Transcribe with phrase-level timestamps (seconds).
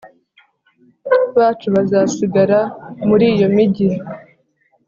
[1.37, 2.59] Bacu bazasigara
[3.07, 3.87] muri iyo migi